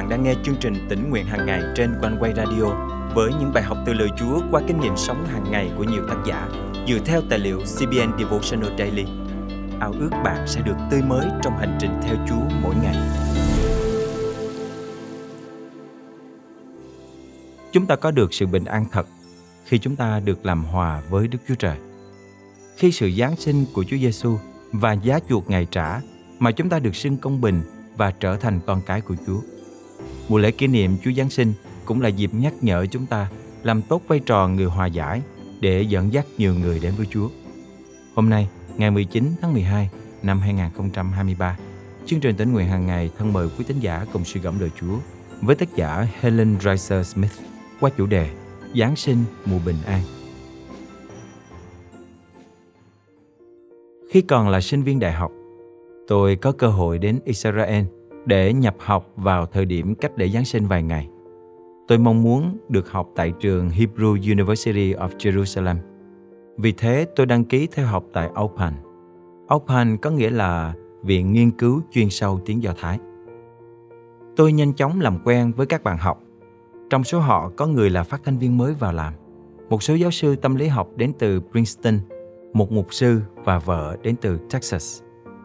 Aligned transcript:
bạn 0.00 0.08
đang 0.08 0.22
nghe 0.22 0.34
chương 0.44 0.56
trình 0.60 0.86
tỉnh 0.88 1.10
nguyện 1.10 1.26
hàng 1.26 1.46
ngày 1.46 1.62
trên 1.76 1.94
quanh 2.00 2.16
quay 2.20 2.32
radio 2.36 2.64
với 3.14 3.30
những 3.40 3.52
bài 3.54 3.62
học 3.62 3.78
từ 3.86 3.92
lời 3.92 4.08
Chúa 4.18 4.40
qua 4.50 4.62
kinh 4.68 4.80
nghiệm 4.80 4.96
sống 4.96 5.26
hàng 5.26 5.50
ngày 5.50 5.70
của 5.76 5.84
nhiều 5.84 6.02
tác 6.08 6.16
giả 6.26 6.48
dựa 6.88 6.98
theo 7.04 7.22
tài 7.30 7.38
liệu 7.38 7.58
CBN 7.58 8.18
Devotional 8.18 8.78
Daily. 8.78 9.04
Ao 9.80 9.92
ước 10.00 10.10
bạn 10.24 10.46
sẽ 10.46 10.60
được 10.60 10.76
tươi 10.90 11.02
mới 11.02 11.26
trong 11.42 11.58
hành 11.58 11.78
trình 11.80 11.90
theo 12.02 12.16
Chúa 12.28 12.56
mỗi 12.62 12.74
ngày. 12.82 12.96
Chúng 17.72 17.86
ta 17.86 17.96
có 17.96 18.10
được 18.10 18.34
sự 18.34 18.46
bình 18.46 18.64
an 18.64 18.84
thật 18.92 19.06
khi 19.64 19.78
chúng 19.78 19.96
ta 19.96 20.20
được 20.20 20.46
làm 20.46 20.64
hòa 20.64 21.02
với 21.10 21.28
Đức 21.28 21.38
Chúa 21.48 21.54
Trời. 21.54 21.76
Khi 22.76 22.92
sự 22.92 23.10
giáng 23.18 23.36
sinh 23.36 23.64
của 23.74 23.84
Chúa 23.84 23.96
Giêsu 23.96 24.38
và 24.72 24.92
giá 24.92 25.18
chuộc 25.28 25.50
Ngài 25.50 25.66
trả 25.70 26.00
mà 26.38 26.52
chúng 26.52 26.68
ta 26.68 26.78
được 26.78 26.96
xưng 26.96 27.16
công 27.16 27.40
bình 27.40 27.62
và 27.96 28.10
trở 28.10 28.36
thành 28.36 28.60
con 28.66 28.80
cái 28.86 29.00
của 29.00 29.14
Chúa. 29.26 29.40
Mùa 30.28 30.38
lễ 30.38 30.50
kỷ 30.50 30.66
niệm 30.66 30.96
Chúa 31.04 31.12
Giáng 31.12 31.30
sinh 31.30 31.52
cũng 31.84 32.00
là 32.00 32.08
dịp 32.08 32.34
nhắc 32.34 32.54
nhở 32.60 32.86
chúng 32.86 33.06
ta 33.06 33.30
làm 33.62 33.82
tốt 33.82 34.02
vai 34.08 34.18
trò 34.18 34.48
người 34.48 34.66
hòa 34.66 34.86
giải 34.86 35.22
để 35.60 35.82
dẫn 35.82 36.12
dắt 36.12 36.26
nhiều 36.38 36.54
người 36.54 36.78
đến 36.78 36.94
với 36.96 37.06
Chúa. 37.10 37.28
Hôm 38.14 38.30
nay, 38.30 38.48
ngày 38.76 38.90
19 38.90 39.32
tháng 39.40 39.52
12 39.52 39.90
năm 40.22 40.40
2023, 40.40 41.56
chương 42.06 42.20
trình 42.20 42.36
tỉnh 42.36 42.52
nguyện 42.52 42.66
hàng 42.66 42.86
ngày 42.86 43.10
thân 43.18 43.32
mời 43.32 43.48
quý 43.58 43.64
tín 43.68 43.80
giả 43.80 44.06
cùng 44.12 44.24
suy 44.24 44.40
gẫm 44.40 44.60
lời 44.60 44.70
Chúa 44.80 44.98
với 45.40 45.56
tác 45.56 45.76
giả 45.76 46.08
Helen 46.20 46.56
Dreiser 46.60 47.06
Smith 47.06 47.32
qua 47.80 47.90
chủ 47.96 48.06
đề 48.06 48.30
Giáng 48.76 48.96
sinh 48.96 49.18
mùa 49.46 49.58
bình 49.66 49.76
an. 49.86 50.02
Khi 54.10 54.20
còn 54.20 54.48
là 54.48 54.60
sinh 54.60 54.82
viên 54.82 54.98
đại 54.98 55.12
học, 55.12 55.32
tôi 56.08 56.36
có 56.36 56.52
cơ 56.52 56.68
hội 56.68 56.98
đến 56.98 57.18
Israel 57.24 57.84
để 58.26 58.52
nhập 58.52 58.74
học 58.78 59.12
vào 59.16 59.46
thời 59.46 59.64
điểm 59.64 59.94
cách 59.94 60.16
để 60.16 60.28
Giáng 60.28 60.44
sinh 60.44 60.66
vài 60.66 60.82
ngày. 60.82 61.08
Tôi 61.88 61.98
mong 61.98 62.22
muốn 62.22 62.58
được 62.68 62.90
học 62.90 63.08
tại 63.16 63.32
trường 63.40 63.68
Hebrew 63.68 64.32
University 64.32 64.94
of 64.94 65.08
Jerusalem. 65.08 65.76
Vì 66.56 66.72
thế 66.72 67.06
tôi 67.16 67.26
đăng 67.26 67.44
ký 67.44 67.68
theo 67.72 67.86
học 67.86 68.04
tại 68.12 68.30
Open. 68.40 68.72
Open 69.54 69.96
có 69.96 70.10
nghĩa 70.10 70.30
là 70.30 70.74
Viện 71.02 71.32
Nghiên 71.32 71.50
cứu 71.50 71.82
chuyên 71.92 72.10
sâu 72.10 72.40
tiếng 72.44 72.62
Do 72.62 72.72
Thái. 72.80 72.98
Tôi 74.36 74.52
nhanh 74.52 74.72
chóng 74.72 75.00
làm 75.00 75.18
quen 75.24 75.52
với 75.56 75.66
các 75.66 75.82
bạn 75.82 75.98
học. 75.98 76.22
Trong 76.90 77.04
số 77.04 77.18
họ 77.18 77.50
có 77.56 77.66
người 77.66 77.90
là 77.90 78.02
phát 78.02 78.20
thanh 78.24 78.38
viên 78.38 78.58
mới 78.58 78.74
vào 78.74 78.92
làm. 78.92 79.14
Một 79.68 79.82
số 79.82 79.94
giáo 79.94 80.10
sư 80.10 80.36
tâm 80.36 80.54
lý 80.54 80.66
học 80.66 80.88
đến 80.96 81.12
từ 81.18 81.40
Princeton, 81.40 81.98
một 82.52 82.72
mục 82.72 82.86
sư 82.94 83.20
và 83.44 83.58
vợ 83.58 83.96
đến 84.02 84.16
từ 84.20 84.38
Texas, 84.50 85.02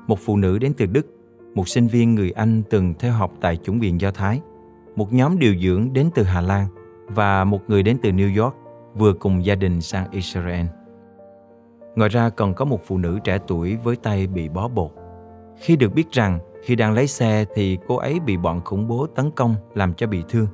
một 0.07 0.19
phụ 0.19 0.37
nữ 0.37 0.57
đến 0.57 0.73
từ 0.77 0.85
Đức, 0.85 1.07
một 1.55 1.67
sinh 1.67 1.87
viên 1.87 2.15
người 2.15 2.31
Anh 2.31 2.63
từng 2.69 2.93
theo 2.99 3.11
học 3.11 3.31
tại 3.41 3.57
chủng 3.57 3.79
viện 3.79 4.01
Do 4.01 4.11
Thái– 4.11 4.41
một 4.95 5.13
nhóm 5.13 5.39
điều 5.39 5.55
dưỡng 5.55 5.93
đến 5.93 6.09
từ 6.15 6.23
Hà 6.23 6.41
Lan 6.41 6.67
và 7.07 7.43
một 7.43 7.59
người 7.67 7.83
đến 7.83 7.97
từ 8.03 8.11
New 8.11 8.43
York 8.43 8.55
vừa 8.95 9.13
cùng 9.13 9.45
gia 9.45 9.55
đình 9.55 9.81
sang 9.81 10.11
Israel. 10.11 10.65
Ngoài 11.95 12.09
ra 12.09 12.29
còn 12.29 12.53
có 12.53 12.65
một 12.65 12.81
phụ 12.85 12.97
nữ 12.97 13.19
trẻ 13.23 13.37
tuổi 13.47 13.75
với 13.75 13.95
tay 13.95 14.27
bị 14.27 14.49
bó 14.49 14.67
bột. 14.67 14.91
Khi 15.57 15.75
được 15.75 15.93
biết 15.93 16.11
rằng 16.11 16.39
khi 16.63 16.75
đang 16.75 16.93
lấy 16.93 17.07
xe 17.07 17.45
thì 17.55 17.77
cô 17.87 17.95
ấy 17.95 18.19
bị 18.19 18.37
bọn 18.37 18.61
khủng 18.61 18.87
bố 18.87 19.07
tấn 19.15 19.31
công 19.31 19.55
làm 19.73 19.93
cho 19.93 20.07
bị 20.07 20.23
thương. 20.29 20.47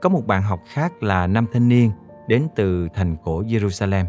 Có 0.00 0.08
một 0.08 0.26
bạn 0.26 0.42
học 0.42 0.60
khác 0.66 1.02
là 1.02 1.26
nam 1.26 1.46
thanh 1.52 1.68
niên 1.68 1.90
đến 2.28 2.48
từ 2.56 2.88
thành 2.94 3.16
cổ 3.24 3.42
Jerusalem. 3.42 4.04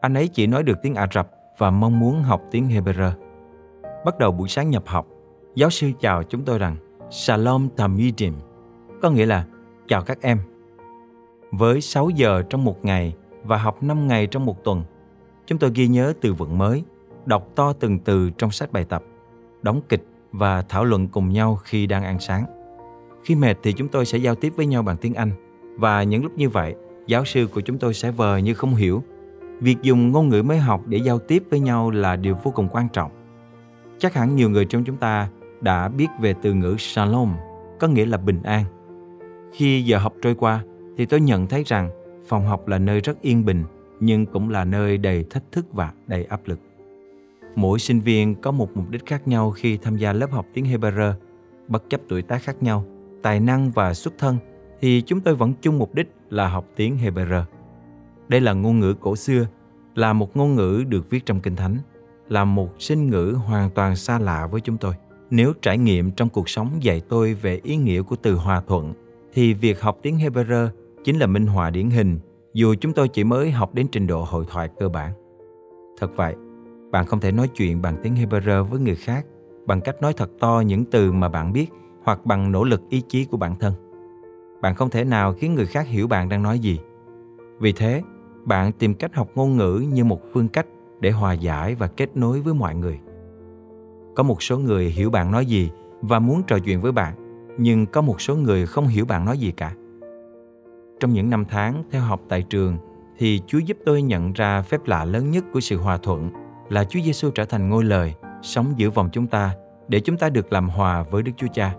Anh 0.00 0.14
ấy 0.14 0.28
chỉ 0.28 0.46
nói 0.46 0.62
được 0.62 0.82
tiếng 0.82 0.94
Ả 0.94 1.06
Rập 1.14 1.30
và 1.58 1.70
mong 1.70 2.00
muốn 2.00 2.22
học 2.22 2.42
tiếng 2.50 2.68
Hebrew. 2.68 3.10
Bắt 4.04 4.18
đầu 4.18 4.32
buổi 4.32 4.48
sáng 4.48 4.70
nhập 4.70 4.82
học, 4.86 5.06
giáo 5.56 5.70
sư 5.70 5.90
chào 6.00 6.22
chúng 6.22 6.44
tôi 6.44 6.58
rằng 6.58 6.76
Shalom 7.10 7.68
Tamidim, 7.76 8.34
có 9.02 9.10
nghĩa 9.10 9.26
là 9.26 9.46
chào 9.88 10.02
các 10.02 10.18
em. 10.20 10.38
Với 11.50 11.80
6 11.80 12.10
giờ 12.10 12.42
trong 12.50 12.64
một 12.64 12.84
ngày 12.84 13.14
và 13.44 13.56
học 13.56 13.82
5 13.82 14.06
ngày 14.06 14.26
trong 14.26 14.44
một 14.44 14.64
tuần, 14.64 14.82
chúng 15.46 15.58
tôi 15.58 15.70
ghi 15.74 15.86
nhớ 15.86 16.12
từ 16.20 16.34
vựng 16.34 16.58
mới, 16.58 16.84
đọc 17.26 17.48
to 17.54 17.72
từng 17.72 17.98
từ 17.98 18.30
trong 18.30 18.50
sách 18.50 18.72
bài 18.72 18.84
tập, 18.84 19.02
đóng 19.62 19.80
kịch 19.88 20.04
và 20.32 20.62
thảo 20.62 20.84
luận 20.84 21.08
cùng 21.08 21.30
nhau 21.30 21.58
khi 21.64 21.86
đang 21.86 22.04
ăn 22.04 22.20
sáng. 22.20 22.44
Khi 23.24 23.34
mệt 23.34 23.54
thì 23.62 23.72
chúng 23.72 23.88
tôi 23.88 24.06
sẽ 24.06 24.18
giao 24.18 24.34
tiếp 24.34 24.52
với 24.56 24.66
nhau 24.66 24.82
bằng 24.82 24.96
tiếng 24.96 25.14
Anh 25.14 25.30
và 25.78 26.02
những 26.02 26.22
lúc 26.22 26.32
như 26.36 26.48
vậy, 26.48 26.74
giáo 27.06 27.24
sư 27.24 27.48
của 27.54 27.60
chúng 27.60 27.78
tôi 27.78 27.94
sẽ 27.94 28.10
vờ 28.10 28.36
như 28.36 28.54
không 28.54 28.74
hiểu. 28.74 29.02
Việc 29.60 29.76
dùng 29.82 30.12
ngôn 30.12 30.28
ngữ 30.28 30.42
mới 30.42 30.58
học 30.58 30.82
để 30.86 30.98
giao 30.98 31.18
tiếp 31.18 31.42
với 31.50 31.60
nhau 31.60 31.90
là 31.90 32.16
điều 32.16 32.36
vô 32.42 32.50
cùng 32.50 32.68
quan 32.72 32.88
trọng. 32.88 33.10
Chắc 33.98 34.14
hẳn 34.14 34.36
nhiều 34.36 34.50
người 34.50 34.64
trong 34.64 34.84
chúng 34.84 34.96
ta 34.96 35.28
đã 35.60 35.88
biết 35.88 36.08
về 36.20 36.34
từ 36.42 36.54
ngữ 36.54 36.76
Shalom, 36.78 37.34
có 37.80 37.88
nghĩa 37.88 38.06
là 38.06 38.18
bình 38.18 38.42
an. 38.42 38.64
Khi 39.52 39.82
giờ 39.82 39.98
học 39.98 40.12
trôi 40.22 40.34
qua 40.34 40.64
thì 40.96 41.06
tôi 41.06 41.20
nhận 41.20 41.46
thấy 41.46 41.62
rằng 41.66 41.90
phòng 42.26 42.46
học 42.46 42.68
là 42.68 42.78
nơi 42.78 43.00
rất 43.00 43.20
yên 43.20 43.44
bình 43.44 43.64
nhưng 44.00 44.26
cũng 44.26 44.50
là 44.50 44.64
nơi 44.64 44.98
đầy 44.98 45.24
thách 45.30 45.52
thức 45.52 45.66
và 45.72 45.92
đầy 46.06 46.24
áp 46.24 46.40
lực. 46.44 46.60
Mỗi 47.54 47.78
sinh 47.78 48.00
viên 48.00 48.34
có 48.34 48.50
một 48.50 48.76
mục 48.76 48.90
đích 48.90 49.06
khác 49.06 49.28
nhau 49.28 49.50
khi 49.50 49.76
tham 49.76 49.96
gia 49.96 50.12
lớp 50.12 50.30
học 50.30 50.46
tiếng 50.54 50.64
Hebrew, 50.64 51.12
bất 51.68 51.90
chấp 51.90 52.00
tuổi 52.08 52.22
tác 52.22 52.42
khác 52.42 52.62
nhau, 52.62 52.84
tài 53.22 53.40
năng 53.40 53.70
và 53.70 53.94
xuất 53.94 54.14
thân 54.18 54.36
thì 54.80 55.02
chúng 55.06 55.20
tôi 55.20 55.34
vẫn 55.34 55.52
chung 55.60 55.78
mục 55.78 55.94
đích 55.94 56.14
là 56.30 56.48
học 56.48 56.66
tiếng 56.76 56.96
Hebrew. 56.96 57.42
Đây 58.28 58.40
là 58.40 58.52
ngôn 58.52 58.80
ngữ 58.80 58.94
cổ 59.00 59.16
xưa, 59.16 59.46
là 59.94 60.12
một 60.12 60.36
ngôn 60.36 60.54
ngữ 60.54 60.84
được 60.88 61.10
viết 61.10 61.26
trong 61.26 61.40
Kinh 61.40 61.56
Thánh, 61.56 61.76
là 62.28 62.44
một 62.44 62.68
sinh 62.78 63.10
ngữ 63.10 63.36
hoàn 63.46 63.70
toàn 63.70 63.96
xa 63.96 64.18
lạ 64.18 64.46
với 64.46 64.60
chúng 64.60 64.78
tôi. 64.78 64.94
Nếu 65.30 65.52
trải 65.62 65.78
nghiệm 65.78 66.10
trong 66.10 66.28
cuộc 66.28 66.48
sống 66.48 66.70
dạy 66.80 67.02
tôi 67.08 67.34
về 67.34 67.60
ý 67.62 67.76
nghĩa 67.76 68.02
của 68.02 68.16
từ 68.16 68.34
hòa 68.34 68.62
thuận 68.68 68.92
thì 69.32 69.54
việc 69.54 69.80
học 69.80 69.98
tiếng 70.02 70.18
Hebrew 70.18 70.68
chính 71.04 71.18
là 71.18 71.26
minh 71.26 71.46
họa 71.46 71.70
điển 71.70 71.90
hình 71.90 72.18
dù 72.54 72.74
chúng 72.80 72.92
tôi 72.92 73.08
chỉ 73.08 73.24
mới 73.24 73.50
học 73.50 73.74
đến 73.74 73.86
trình 73.92 74.06
độ 74.06 74.24
hội 74.28 74.44
thoại 74.48 74.68
cơ 74.78 74.88
bản. 74.88 75.12
Thật 75.98 76.10
vậy, 76.16 76.34
bạn 76.90 77.06
không 77.06 77.20
thể 77.20 77.32
nói 77.32 77.48
chuyện 77.48 77.82
bằng 77.82 77.96
tiếng 78.02 78.14
Hebrew 78.14 78.64
với 78.64 78.80
người 78.80 78.94
khác 78.94 79.26
bằng 79.66 79.80
cách 79.80 80.02
nói 80.02 80.12
thật 80.12 80.30
to 80.40 80.62
những 80.66 80.84
từ 80.84 81.12
mà 81.12 81.28
bạn 81.28 81.52
biết 81.52 81.66
hoặc 82.04 82.26
bằng 82.26 82.52
nỗ 82.52 82.64
lực 82.64 82.82
ý 82.88 83.02
chí 83.08 83.24
của 83.24 83.36
bản 83.36 83.54
thân. 83.54 83.72
Bạn 84.60 84.74
không 84.74 84.90
thể 84.90 85.04
nào 85.04 85.32
khiến 85.32 85.54
người 85.54 85.66
khác 85.66 85.86
hiểu 85.86 86.08
bạn 86.08 86.28
đang 86.28 86.42
nói 86.42 86.58
gì. 86.58 86.80
Vì 87.58 87.72
thế, 87.72 88.02
bạn 88.44 88.72
tìm 88.72 88.94
cách 88.94 89.14
học 89.14 89.28
ngôn 89.34 89.56
ngữ 89.56 89.84
như 89.92 90.04
một 90.04 90.20
phương 90.32 90.48
cách 90.48 90.66
để 91.00 91.10
hòa 91.10 91.32
giải 91.32 91.74
và 91.74 91.86
kết 91.86 92.16
nối 92.16 92.40
với 92.40 92.54
mọi 92.54 92.74
người. 92.74 93.00
Có 94.16 94.22
một 94.22 94.42
số 94.42 94.58
người 94.58 94.84
hiểu 94.84 95.10
bạn 95.10 95.30
nói 95.30 95.46
gì 95.46 95.70
và 96.00 96.18
muốn 96.18 96.42
trò 96.46 96.58
chuyện 96.58 96.80
với 96.80 96.92
bạn, 96.92 97.14
nhưng 97.58 97.86
có 97.86 98.00
một 98.00 98.20
số 98.20 98.36
người 98.36 98.66
không 98.66 98.86
hiểu 98.86 99.04
bạn 99.04 99.24
nói 99.24 99.38
gì 99.38 99.52
cả. 99.52 99.72
Trong 101.00 101.12
những 101.12 101.30
năm 101.30 101.44
tháng 101.48 101.82
theo 101.90 102.02
học 102.02 102.20
tại 102.28 102.42
trường 102.42 102.76
thì 103.18 103.40
Chúa 103.46 103.58
giúp 103.58 103.78
tôi 103.86 104.02
nhận 104.02 104.32
ra 104.32 104.62
phép 104.62 104.80
lạ 104.86 105.04
lớn 105.04 105.30
nhất 105.30 105.44
của 105.52 105.60
sự 105.60 105.76
hòa 105.76 105.96
thuận 105.96 106.30
là 106.68 106.84
Chúa 106.84 107.00
Giêsu 107.00 107.30
trở 107.30 107.44
thành 107.44 107.68
ngôi 107.68 107.84
lời 107.84 108.14
sống 108.42 108.74
giữa 108.76 108.90
vòng 108.90 109.08
chúng 109.12 109.26
ta 109.26 109.54
để 109.88 110.00
chúng 110.00 110.16
ta 110.16 110.28
được 110.28 110.52
làm 110.52 110.68
hòa 110.68 111.02
với 111.02 111.22
Đức 111.22 111.32
Chúa 111.36 111.46
Cha. 111.52 111.74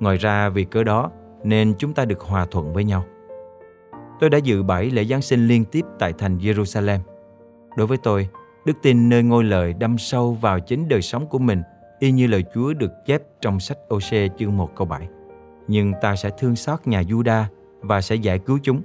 Ngoài 0.00 0.16
ra 0.16 0.48
vì 0.48 0.64
cớ 0.64 0.84
đó 0.84 1.10
nên 1.44 1.74
chúng 1.78 1.94
ta 1.94 2.04
được 2.04 2.20
hòa 2.20 2.46
thuận 2.50 2.72
với 2.72 2.84
nhau. 2.84 3.04
Tôi 4.20 4.30
đã 4.30 4.38
dự 4.38 4.62
bảy 4.62 4.90
lễ 4.90 5.04
Giáng 5.04 5.22
sinh 5.22 5.48
liên 5.48 5.64
tiếp 5.64 5.84
tại 5.98 6.12
thành 6.18 6.38
Jerusalem. 6.38 6.98
Đối 7.76 7.86
với 7.86 7.98
tôi, 7.98 8.28
Đức 8.64 8.82
tin 8.82 9.08
nơi 9.08 9.22
ngôi 9.22 9.44
lời 9.44 9.72
đâm 9.72 9.98
sâu 9.98 10.32
vào 10.32 10.60
chính 10.60 10.88
đời 10.88 11.02
sống 11.02 11.26
của 11.26 11.38
mình 11.38 11.62
y 11.98 12.10
như 12.10 12.26
lời 12.26 12.44
Chúa 12.54 12.74
được 12.74 12.92
chép 13.06 13.22
trong 13.40 13.60
sách 13.60 13.78
ose 13.94 14.28
chương 14.38 14.56
1 14.56 14.76
câu 14.76 14.86
7. 14.86 15.08
Nhưng 15.68 15.92
ta 16.02 16.16
sẽ 16.16 16.30
thương 16.38 16.56
xót 16.56 16.86
nhà 16.86 17.02
Juda 17.02 17.44
và 17.80 18.00
sẽ 18.00 18.14
giải 18.14 18.38
cứu 18.38 18.58
chúng. 18.62 18.82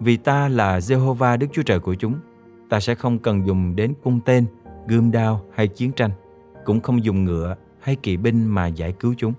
Vì 0.00 0.16
ta 0.16 0.48
là 0.48 0.78
Jehovah 0.78 1.38
Đức 1.38 1.46
Chúa 1.52 1.62
Trời 1.62 1.80
của 1.80 1.94
chúng, 1.94 2.14
ta 2.68 2.80
sẽ 2.80 2.94
không 2.94 3.18
cần 3.18 3.46
dùng 3.46 3.76
đến 3.76 3.94
cung 4.02 4.20
tên, 4.24 4.46
gươm 4.88 5.10
đao 5.10 5.40
hay 5.54 5.68
chiến 5.68 5.92
tranh, 5.92 6.10
cũng 6.64 6.80
không 6.80 7.04
dùng 7.04 7.24
ngựa 7.24 7.56
hay 7.80 7.96
kỵ 7.96 8.16
binh 8.16 8.46
mà 8.46 8.66
giải 8.66 8.92
cứu 8.92 9.14
chúng. 9.18 9.32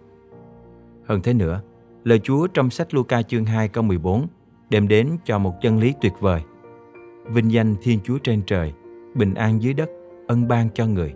Hơn 1.06 1.22
thế 1.22 1.34
nữa, 1.34 1.62
lời 2.04 2.20
Chúa 2.24 2.48
trong 2.48 2.70
sách 2.70 2.94
Luca 2.94 3.22
chương 3.22 3.46
2 3.46 3.68
câu 3.68 3.84
14 3.84 4.28
đem 4.70 4.88
đến 4.88 5.18
cho 5.26 5.40
một 5.40 5.62
chân 5.62 5.80
lý 5.80 5.94
tuyệt 6.02 6.14
vời. 6.20 6.42
Vinh 7.26 7.52
danh 7.52 7.76
Thiên 7.82 8.00
Chúa 8.04 8.18
trên 8.18 8.42
trời– 8.46 8.74
bình 9.18 9.34
an 9.34 9.62
dưới 9.62 9.74
đất, 9.74 9.90
ân 10.28 10.48
ban 10.48 10.70
cho 10.74 10.86
người. 10.86 11.14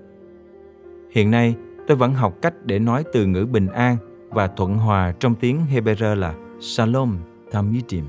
Hiện 1.11 1.31
nay, 1.31 1.55
tôi 1.87 1.97
vẫn 1.97 2.13
học 2.13 2.33
cách 2.41 2.53
để 2.65 2.79
nói 2.79 3.03
từ 3.13 3.25
ngữ 3.25 3.45
bình 3.45 3.67
an 3.67 3.97
và 4.29 4.47
thuận 4.47 4.77
hòa 4.77 5.13
trong 5.19 5.35
tiếng 5.35 5.59
Hebrew 5.73 6.15
là 6.15 6.35
Shalom 6.59 7.17
Tamidim. 7.51 8.05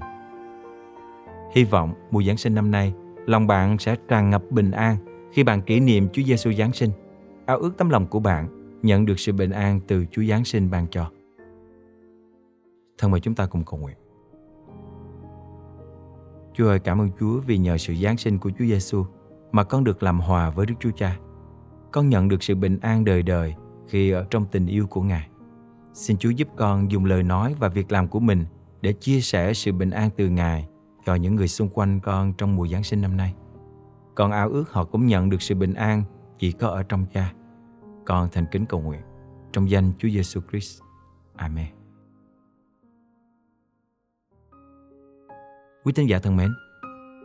Hy 1.54 1.64
vọng 1.64 1.94
mùa 2.10 2.22
Giáng 2.22 2.36
sinh 2.36 2.54
năm 2.54 2.70
nay, 2.70 2.94
lòng 3.26 3.46
bạn 3.46 3.78
sẽ 3.78 3.96
tràn 4.08 4.30
ngập 4.30 4.42
bình 4.50 4.70
an 4.70 4.96
khi 5.32 5.44
bạn 5.44 5.62
kỷ 5.62 5.80
niệm 5.80 6.08
Chúa 6.12 6.22
Giêsu 6.22 6.52
Giáng 6.52 6.72
sinh. 6.72 6.90
Ao 7.46 7.58
ước 7.58 7.76
tấm 7.78 7.90
lòng 7.90 8.06
của 8.06 8.20
bạn 8.20 8.48
nhận 8.82 9.06
được 9.06 9.20
sự 9.20 9.32
bình 9.32 9.50
an 9.50 9.80
từ 9.86 10.04
Chúa 10.10 10.22
Giáng 10.22 10.44
sinh 10.44 10.70
ban 10.70 10.86
cho. 10.90 11.10
Thân 12.98 13.10
mời 13.10 13.20
chúng 13.20 13.34
ta 13.34 13.46
cùng 13.46 13.64
cầu 13.64 13.80
nguyện. 13.80 13.96
Chúa 16.54 16.68
ơi, 16.68 16.78
cảm 16.78 17.00
ơn 17.00 17.10
Chúa 17.20 17.40
vì 17.40 17.58
nhờ 17.58 17.78
sự 17.78 17.94
Giáng 17.94 18.16
sinh 18.16 18.38
của 18.38 18.50
Chúa 18.58 18.64
Giêsu 18.64 19.04
mà 19.52 19.64
con 19.64 19.84
được 19.84 20.02
làm 20.02 20.20
hòa 20.20 20.50
với 20.50 20.66
Đức 20.66 20.74
Chúa 20.80 20.90
Cha. 20.90 21.18
Con 21.92 22.08
nhận 22.08 22.28
được 22.28 22.42
sự 22.42 22.54
bình 22.54 22.78
an 22.80 23.04
đời 23.04 23.22
đời 23.22 23.54
khi 23.88 24.10
ở 24.10 24.26
trong 24.30 24.46
tình 24.46 24.66
yêu 24.66 24.86
của 24.86 25.02
Ngài. 25.02 25.28
Xin 25.92 26.16
Chúa 26.16 26.30
giúp 26.30 26.48
con 26.56 26.90
dùng 26.90 27.04
lời 27.04 27.22
nói 27.22 27.54
và 27.58 27.68
việc 27.68 27.92
làm 27.92 28.08
của 28.08 28.20
mình 28.20 28.44
để 28.80 28.92
chia 28.92 29.20
sẻ 29.20 29.54
sự 29.54 29.72
bình 29.72 29.90
an 29.90 30.10
từ 30.16 30.28
Ngài 30.28 30.68
cho 31.06 31.14
những 31.14 31.36
người 31.36 31.48
xung 31.48 31.68
quanh 31.68 32.00
con 32.00 32.32
trong 32.32 32.56
mùa 32.56 32.68
Giáng 32.68 32.82
sinh 32.82 33.00
năm 33.00 33.16
nay. 33.16 33.34
Con 34.14 34.30
ao 34.30 34.48
ước 34.48 34.72
họ 34.72 34.84
cũng 34.84 35.06
nhận 35.06 35.30
được 35.30 35.42
sự 35.42 35.54
bình 35.54 35.74
an 35.74 36.02
chỉ 36.38 36.52
có 36.52 36.68
ở 36.68 36.82
trong 36.82 37.06
Cha. 37.12 37.32
Con 38.06 38.28
thành 38.32 38.46
kính 38.50 38.66
cầu 38.66 38.80
nguyện 38.80 39.00
trong 39.52 39.70
danh 39.70 39.92
Chúa 39.98 40.08
Giêsu 40.08 40.40
Christ. 40.50 40.82
Amen. 41.36 41.66
Quý 45.84 45.92
tín 45.92 46.06
giả 46.06 46.18
thân 46.18 46.36
mến, 46.36 46.52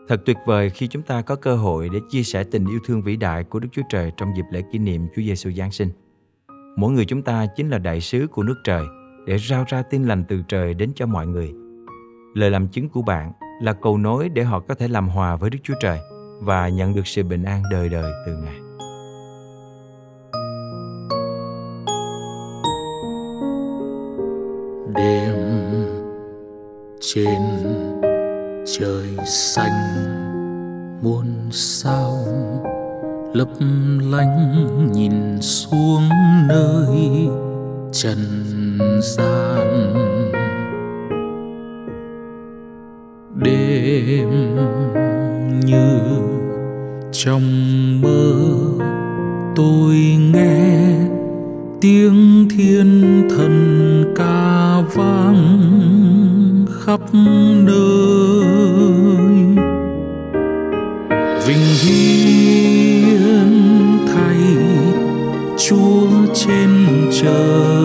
thật 0.08 0.22
tuyệt 0.26 0.38
vời 0.46 0.70
khi 0.70 0.88
chúng 0.88 1.02
ta 1.02 1.22
có 1.22 1.36
cơ 1.36 1.56
hội 1.56 1.90
để 1.94 2.00
chia 2.10 2.24
sẻ 2.24 2.44
tình 2.44 2.66
yêu 2.66 2.80
thương 2.86 3.02
vĩ 3.02 3.16
đại 3.16 3.44
của 3.44 3.60
Đức 3.60 3.68
Chúa 3.72 3.82
Trời 3.90 4.12
trong 4.18 4.38
dịp 4.38 4.46
lễ 4.52 4.62
kỷ 4.72 4.80
niệm 4.80 5.08
Chúa 5.16 5.22
Giêsu 5.22 5.52
Giáng 5.52 5.72
sinh. 5.72 5.90
Mỗi 6.78 6.92
người 6.92 7.06
chúng 7.06 7.22
ta 7.22 7.46
chính 7.56 7.70
là 7.70 7.78
đại 7.78 8.02
sứ 8.02 8.28
của 8.28 8.44
nước 8.44 8.56
trời 8.64 8.86
để 9.26 9.38
rao 9.38 9.66
ra 9.68 9.82
tin 9.82 10.04
lành 10.04 10.24
từ 10.28 10.42
trời 10.48 10.74
đến 10.74 10.92
cho 10.96 11.06
mọi 11.06 11.28
người. 11.28 11.54
Lời 12.34 12.52
làm 12.52 12.68
chứng 12.68 12.90
của 12.90 13.02
bạn 13.02 13.32
là 13.62 13.74
cầu 13.74 13.98
nối 13.98 14.30
để 14.30 14.44
họ 14.44 14.60
có 14.60 14.76
thể 14.76 14.88
làm 14.88 15.08
hòa 15.10 15.36
với 15.36 15.50
Đức 15.50 15.60
Chúa 15.64 15.74
Trời 15.80 16.00
và 16.42 16.70
nhận 16.70 16.96
được 16.96 17.08
sự 17.08 17.24
bình 17.24 17.44
an 17.44 17.64
đời 17.72 17.90
đời 17.90 18.12
từ 18.26 18.38
Ngài. 18.38 18.60
Đêm 24.96 25.36
trên 27.02 27.87
trời 28.76 29.26
xanh 29.26 30.04
muôn 31.02 31.26
sao, 31.52 32.18
lấp 33.34 33.48
lánh 34.12 34.68
nhìn 34.94 35.42
xuống 35.42 36.10
nơi 36.48 37.28
trần 37.92 38.18
gian. 39.02 39.94
Đêm 43.36 44.30
như 45.66 46.00
trong 47.12 47.42
mơ, 48.02 48.34
tôi 49.56 49.96
nghe 50.34 50.94
tiếng 51.82 52.48
thiên 52.50 53.22
thần 53.30 54.04
ca 54.16 54.82
vang 54.96 55.68
khắp 56.80 57.00
nơi 57.14 58.57
vinh 61.48 61.76
hiến 61.82 63.50
thay 64.08 64.38
chúa 65.58 66.08
trên 66.34 66.70
trời. 67.22 67.77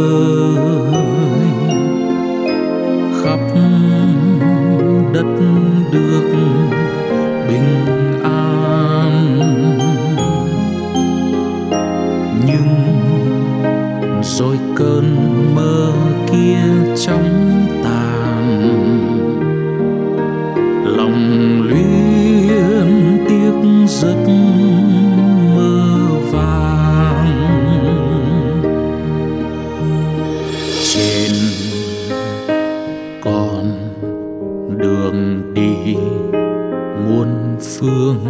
Trên 31.12 31.32
con 33.24 33.64
đường 34.78 35.42
đi 35.54 35.96
muôn 37.06 37.56
phương. 37.60 38.24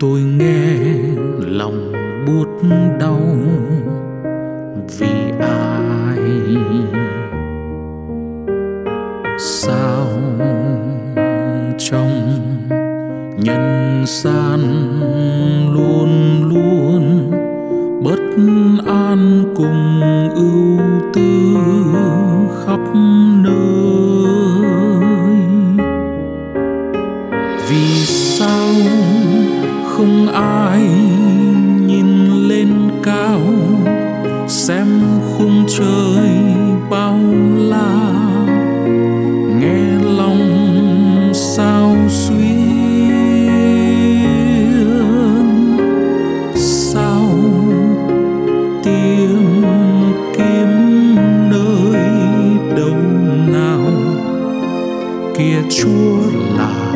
Tôi 0.00 0.20
nghe 0.20 0.76
lòng 1.38 1.92
buốt 2.26 2.48
đau 3.00 3.20
vì 4.98 5.14
ai, 5.40 6.18
sao 9.38 10.06
trong 11.78 12.38
nhân 13.38 14.04
gian 14.06 14.60
luôn 15.74 16.42
luôn 16.48 17.30
bất 18.04 18.20
an 18.86 19.44
cùng 19.56 20.00
ưu 20.34 20.93
tư 21.14 21.56
khắp 22.66 22.80
nơi. 23.42 23.54
Vì 27.68 28.04
sao 28.06 28.68
không 29.88 30.28
ai 30.32 30.82
nhìn 31.86 32.26
lên 32.48 32.68
cao 33.02 33.40
xem 34.48 34.86
khung 35.36 35.64
trời 35.68 36.13
kia 55.38 55.62
chúa 55.70 56.18
là 56.56 56.92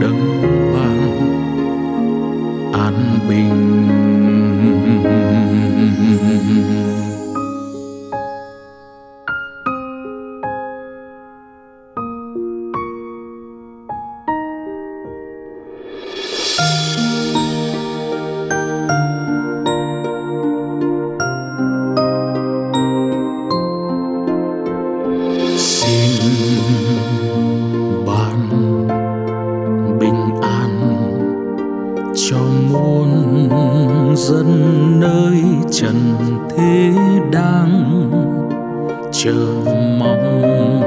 đấng 0.00 0.42
ban 0.74 1.00
an 2.72 3.18
bình. 3.28 3.77
Chờ 39.28 39.34
mong. 39.98 40.82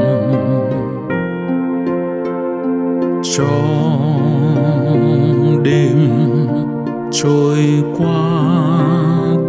Cho 3.24 3.44
đêm 5.64 6.10
trôi 7.12 7.84
qua 7.98 8.42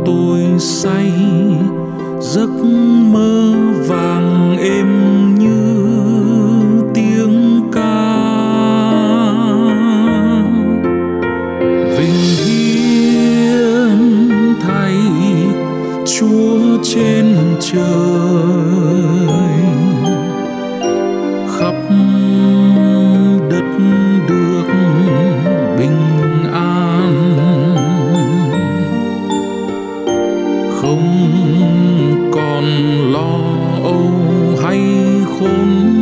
tôi 0.07 0.41
say 0.59 1.13
giấc 2.21 2.51
mơ 3.13 3.53
vàng 3.89 4.57
êm 4.61 5.12
còn 32.33 32.65
lo 33.13 33.39
âu 33.85 34.11
hay 34.63 34.81
khốn 35.39 36.02